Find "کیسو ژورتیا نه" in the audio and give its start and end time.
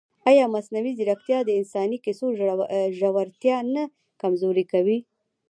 2.05-3.83